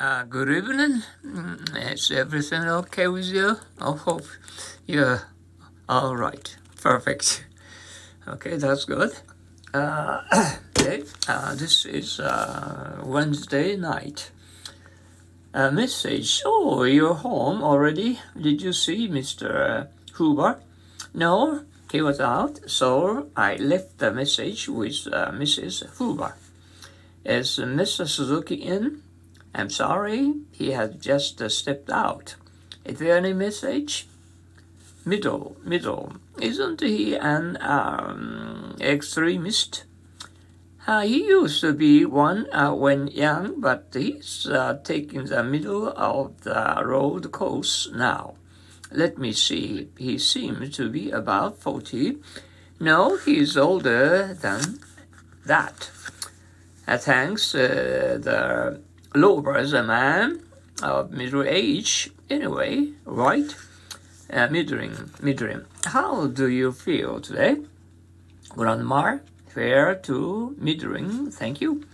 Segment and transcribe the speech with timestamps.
[0.00, 1.02] Uh, good evening.
[1.26, 3.56] Mm, Is everything okay with you?
[3.80, 4.26] I hope
[4.86, 5.22] you're
[5.88, 6.56] all right.
[6.80, 7.44] Perfect.
[8.28, 9.10] Okay, that's good.
[9.74, 10.22] Uh,
[11.28, 14.30] uh, this is uh, Wednesday night.
[15.52, 16.42] A message.
[16.46, 18.20] Oh, you're home already?
[18.40, 19.88] Did you see Mr.
[20.16, 20.60] Huber?
[21.12, 25.98] No, he was out, so I left the message with uh, Mrs.
[25.98, 26.36] Huber.
[27.24, 28.06] Is Mr.
[28.06, 29.02] Suzuki in?
[29.58, 32.36] I'm sorry, he has just uh, stepped out.
[32.84, 34.06] Is there any message?
[35.04, 36.12] Middle, middle.
[36.40, 39.82] Isn't he an um, extremist?
[40.86, 45.88] Uh, he used to be one uh, when young, but he's uh, taking the middle
[45.88, 48.34] of the road course now.
[48.92, 49.88] Let me see.
[49.98, 52.18] He seems to be about 40.
[52.78, 54.78] No, he's older than
[55.44, 55.90] that.
[56.86, 58.78] Uh, thanks, uh,
[59.12, 60.42] the Lover's a man
[60.82, 63.54] of middle age, anyway, right?
[64.30, 65.64] Uh, middling, middling.
[65.86, 67.56] How do you feel today?
[68.50, 71.84] Grandma, fair to middling, thank you.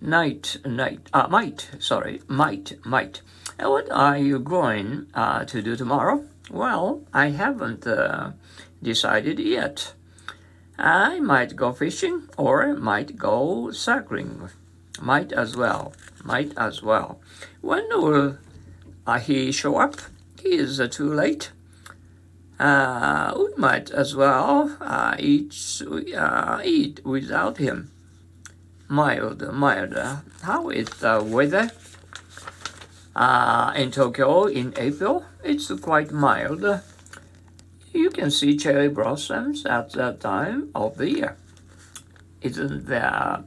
[0.00, 3.22] Night, night, uh, might, sorry, might, might.
[3.58, 6.24] Uh, what are you going uh, to do tomorrow?
[6.50, 8.32] Well, I haven't uh,
[8.82, 9.94] decided yet.
[10.78, 14.50] I might go fishing or might go cycling.
[15.00, 15.92] Might as well.
[16.22, 17.20] Might as well.
[17.60, 18.38] When will
[19.06, 19.96] uh, he show up?
[20.40, 21.50] He is uh, too late.
[22.58, 25.82] Uh, we might as well uh, eat,
[26.16, 27.90] uh, eat without him.
[28.88, 29.94] Mild, mild.
[30.42, 31.70] How is the weather?
[33.16, 36.80] Uh, in Tokyo in April, it's quite mild.
[37.92, 41.36] You can see cherry blossoms at that time of the year.
[42.42, 43.44] Isn't there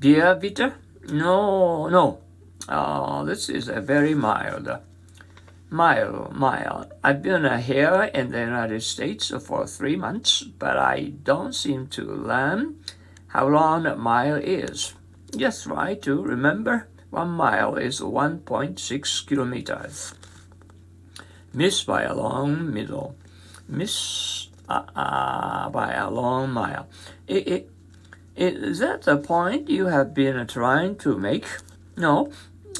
[0.00, 0.74] beer bitter?
[1.12, 2.20] No, no.
[2.66, 4.68] Uh, this is a very mild.
[5.68, 6.92] Mild, mild.
[7.04, 12.02] I've been here in the United States for three months, but I don't seem to
[12.02, 12.76] learn
[13.28, 14.94] how long a mile is.
[15.32, 20.14] Yes, try to remember one mile is 1.6 kilometers.
[21.52, 23.16] Miss by a long middle.
[23.68, 26.88] Miss uh, uh, by a long mile.
[27.26, 27.70] It, it,
[28.40, 31.46] is that the point you have been trying to make?
[31.96, 32.32] No,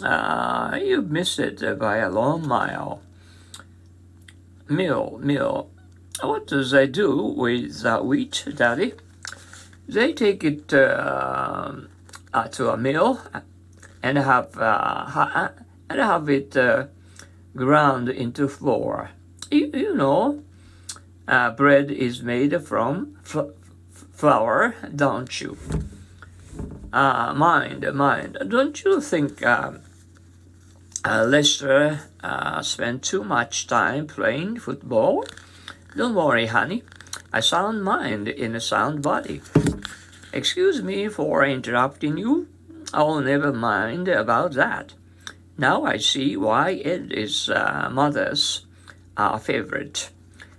[0.03, 3.03] uh, you missed it by a long mile.
[4.69, 5.71] Mill, mill.
[6.23, 8.95] What does they do with the wheat, Daddy?
[9.87, 11.73] They take it uh,
[12.33, 13.21] uh, to a mill
[14.03, 15.53] and have uh, ha-
[15.91, 16.87] and have it uh,
[17.55, 19.11] ground into flour.
[19.51, 20.43] You, you know,
[21.29, 23.19] uh, bread is made from
[24.21, 25.57] flour, don't you?
[26.93, 28.37] Uh, mind, mind.
[28.47, 29.73] Don't you think uh,
[31.03, 35.25] uh, Lester uh, spent too much time playing football?
[35.97, 36.83] Don't worry, honey.
[37.33, 39.41] A sound mind in a sound body.
[40.35, 42.47] Excuse me for interrupting you.
[42.93, 44.93] Oh, never mind about that.
[45.57, 48.67] Now I see why it is uh, mother's
[49.17, 50.11] uh, favorite.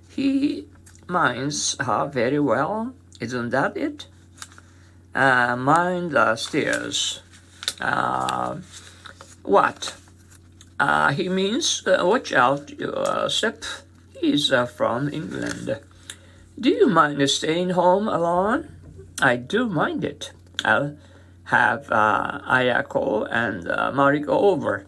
[0.09, 0.65] He
[1.07, 2.95] minds her very well.
[3.21, 4.07] Isn't that it?
[5.13, 7.21] Uh, mind the stairs.
[7.79, 8.57] Uh,
[9.43, 9.95] what?
[10.79, 13.63] Uh, he means uh, watch out your step.
[14.19, 15.79] He's uh, from England.
[16.59, 18.67] Do you mind staying home alone?
[19.21, 20.31] I do mind it.
[20.65, 20.97] I'll
[21.45, 24.87] have uh, Ayako and uh, Mariko over.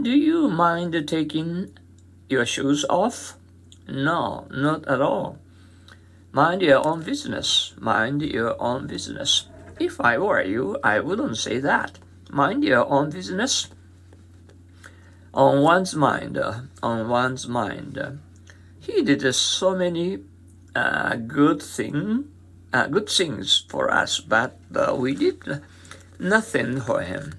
[0.00, 1.76] Do you mind taking
[2.30, 3.34] your shoes off?
[3.86, 5.36] No, not at all.
[6.32, 7.74] Mind your own business.
[7.78, 9.46] Mind your own business.
[9.80, 11.98] If I were you, I wouldn't say that.
[12.30, 13.68] Mind your own business.
[15.34, 17.98] On one's mind, uh, on one's mind.
[18.78, 20.20] He did so many
[20.76, 22.30] uh, good thing,
[22.72, 25.62] uh, good things for us, but uh, we did
[26.18, 27.34] nothing for him.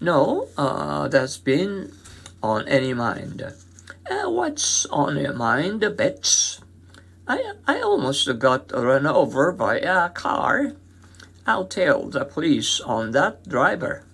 [0.00, 1.92] No, uh, that's been
[2.42, 3.42] on any mind.
[4.10, 6.60] Uh, what's on your mind, Bets?
[7.26, 10.72] I, I almost got run over by a car.
[11.46, 14.04] I'll tell the police on that driver.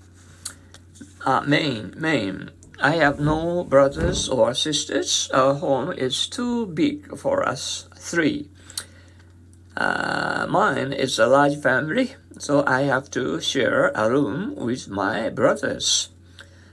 [1.24, 2.50] Uh, Maine, Maine.
[2.80, 5.28] I have no brothers or sisters.
[5.34, 8.48] Our home is too big for us three.
[9.76, 15.28] Uh, mine is a large family, so I have to share a room with my
[15.28, 16.10] brothers.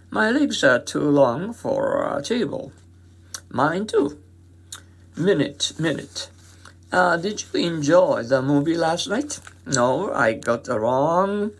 [0.10, 2.72] My legs are too long for a table.
[3.50, 4.18] Mine too.
[5.18, 6.30] Minute, minute.
[6.92, 9.40] Uh, did you enjoy the movie last night?
[9.66, 11.52] No, I got the wrong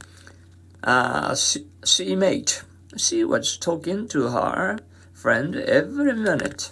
[0.84, 2.64] uh, seamate.
[2.98, 4.80] She was talking to her
[5.14, 6.72] friend every minute.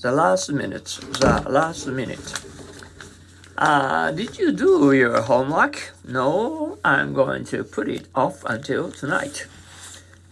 [0.00, 2.32] The last minute, the last minute.
[3.58, 5.92] Uh, did you do your homework?
[6.02, 9.46] No, I'm going to put it off until tonight.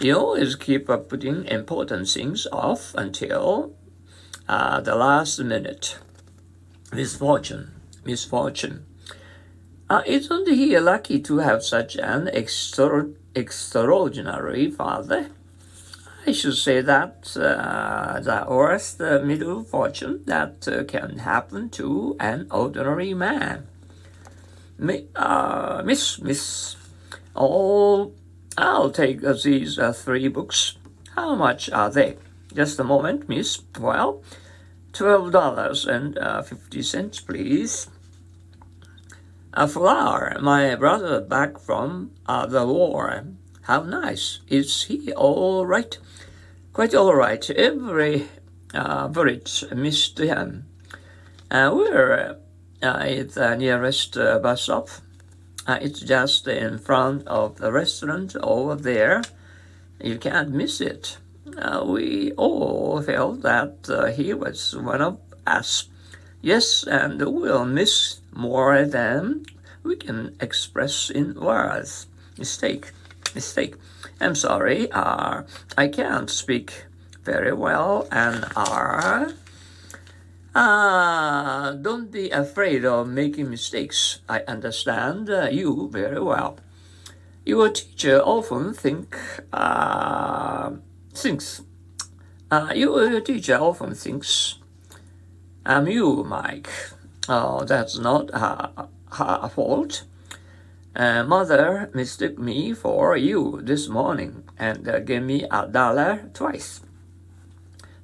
[0.00, 3.74] You always keep putting important things off until
[4.48, 5.98] uh, the last minute.
[6.92, 7.72] Misfortune,
[8.04, 8.86] misfortune.
[9.90, 15.30] Uh, isn't he lucky to have such an extra, extraordinary father?
[16.26, 22.16] I should say that uh, the worst uh, middle fortune that uh, can happen to
[22.18, 23.66] an ordinary man.
[24.78, 26.76] Mi- uh, miss, miss,
[27.36, 28.12] oh,
[28.56, 30.76] I'll take these uh, three books.
[31.14, 32.16] How much are they?
[32.54, 33.60] Just a moment, miss.
[33.78, 34.22] Well,
[34.92, 37.88] twelve dollars and uh, fifty cents, please.
[39.52, 43.24] A flower, my brother back from the war.
[43.62, 44.40] How nice.
[44.48, 45.96] Is he all right?
[46.74, 47.48] quite all right.
[47.50, 48.26] Every
[48.74, 50.66] uh, bridge missed him.
[51.50, 52.36] Uh, we're
[52.82, 54.88] uh, at the nearest uh, bus stop.
[55.66, 59.22] Uh, it's just in front of the restaurant over there.
[60.00, 61.16] You can't miss it.
[61.56, 65.88] Uh, we all felt that uh, he was one of us.
[66.40, 69.46] Yes, and we'll miss more than
[69.82, 72.06] we can express in words.
[72.38, 72.92] Mistake,
[73.34, 73.76] mistake.
[74.20, 75.42] I'm sorry, uh,
[75.76, 76.86] I can't speak
[77.24, 79.32] very well and are.
[80.54, 84.20] Uh, don't be afraid of making mistakes.
[84.28, 86.56] I understand uh, you very well.
[87.44, 89.18] Your teacher often think
[89.52, 90.70] uh,
[91.14, 91.62] thinks.
[92.50, 94.56] Uh, your teacher often thinks
[95.66, 96.68] I'm you, Mike.
[97.28, 98.70] Oh, that's not her,
[99.12, 100.04] her fault.
[100.94, 106.82] Uh, mother mistook me for you this morning and uh, gave me a dollar twice.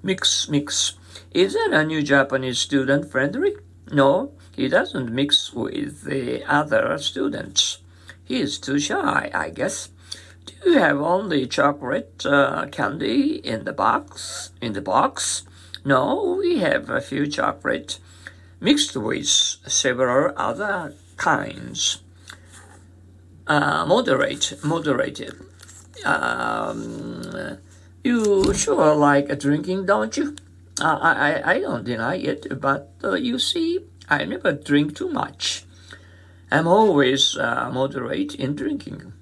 [0.03, 0.95] Mix, mix.
[1.33, 3.63] Is that a new Japanese student, Frederick?
[3.93, 7.79] No, he doesn't mix with the other students.
[8.25, 9.91] He is too shy, I guess.
[10.63, 14.51] Do you have only chocolate uh, candy in the box?
[14.61, 15.45] In the box?
[15.85, 17.99] No, we have a few chocolate
[18.61, 22.03] mixed with several other kinds
[23.51, 25.35] uh, moderate, moderated.
[26.05, 27.59] Um,
[28.05, 30.37] you sure like drinking, don't you?
[30.81, 35.65] Uh, I, I don't deny it, but uh, you see, I never drink too much.
[36.51, 39.13] I'm always uh, moderate in drinking.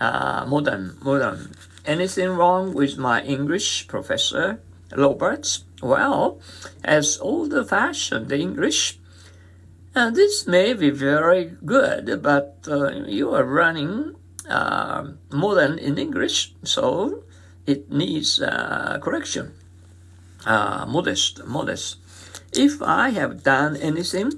[0.00, 1.54] Uh, modern, modern.
[1.86, 4.58] Anything wrong with my English professor,
[4.96, 5.64] Roberts?
[5.80, 6.40] Well,
[6.82, 8.98] as old-fashioned English,
[9.94, 14.16] and this may be very good, but uh, you are running
[14.48, 17.24] uh, more than in English, so
[17.66, 19.52] it needs uh, correction.
[20.46, 21.96] Uh, modest, modest.
[22.52, 24.32] If I have done anything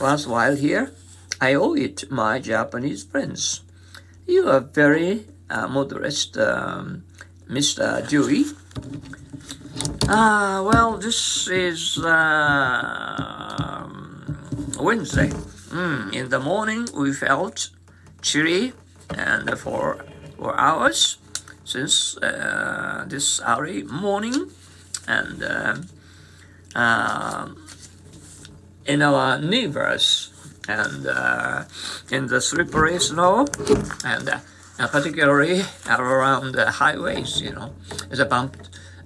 [0.00, 0.92] worthwhile here,
[1.40, 3.62] I owe it my Japanese friends.
[4.26, 7.04] You are very uh, modest, um,
[7.48, 8.06] Mr.
[8.08, 8.44] Dewey.
[10.08, 11.98] Ah, well, this is.
[11.98, 13.36] Uh,
[14.78, 15.28] Wednesday.
[15.70, 17.70] Mm, in the morning, we felt
[18.22, 18.72] chilly
[19.10, 20.04] and for,
[20.36, 21.18] for hours
[21.64, 24.50] since uh, this early morning.
[25.08, 25.76] And uh,
[26.74, 27.48] uh,
[28.86, 30.32] in our neighbors
[30.68, 31.64] and uh,
[32.10, 33.46] in the slippery snow
[34.04, 37.74] and uh, particularly around the highways, you know,
[38.10, 38.56] the bump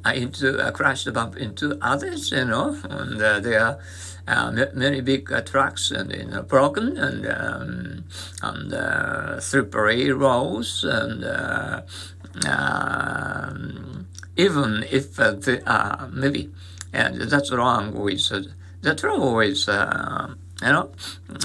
[0.04, 3.78] uh, into uh, crashed bump into others, you know, and uh, they are
[4.26, 8.04] uh, many big uh, trucks and you know, broken and um,
[8.42, 11.24] and slippery roads and
[12.46, 16.50] um, even if the, uh, maybe
[16.92, 18.28] and that's wrong with
[18.82, 20.28] the trouble with uh,
[20.62, 20.90] you know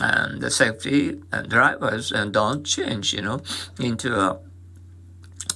[0.01, 3.41] and the safety and drivers and don't change you know
[3.79, 4.39] into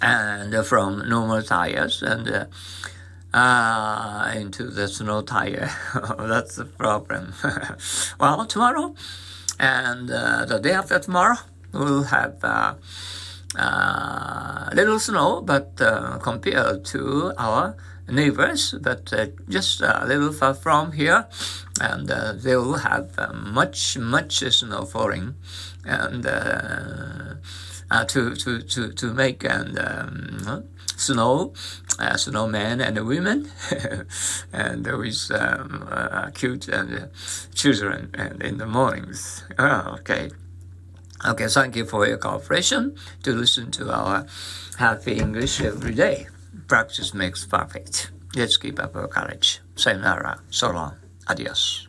[0.02, 2.48] and from normal tires and
[3.34, 5.70] uh, into the snow tire.
[6.18, 7.34] That's the problem.
[8.20, 8.96] well, tomorrow
[9.60, 11.38] and uh, the day after tomorrow,
[11.74, 12.44] we'll have
[13.58, 17.76] uh, uh, little snow, but uh, compared to our
[18.08, 21.28] neighbors, but uh, just a little far from here,
[21.82, 25.36] and uh, they will have uh, much, much snow falling,
[25.86, 27.36] and uh,
[27.92, 30.64] uh, to, to, to, to make and um,
[30.98, 31.54] snow,
[31.98, 33.50] uh, snowman and women,
[34.54, 37.06] and with um, uh, cute and uh,
[37.56, 39.44] children and in the mornings.
[39.58, 40.30] Oh, okay.
[41.26, 44.26] Okay, thank you for your cooperation to listen to our
[44.78, 46.28] happy English every day.
[46.68, 48.12] Practice makes perfect.
[48.36, 49.60] Let's keep up our courage.
[49.76, 50.40] Sayonara.
[50.50, 50.96] So long.
[51.28, 51.88] Adios.